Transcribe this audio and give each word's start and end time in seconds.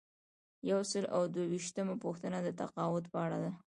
یو 0.69 0.79
سل 0.91 1.05
او 1.15 1.21
دوه 1.33 1.45
ویشتمه 1.51 1.95
پوښتنه 2.03 2.37
د 2.43 2.49
تقاعد 2.61 3.03
په 3.13 3.17
اړه 3.25 3.37
ده. 3.43 3.51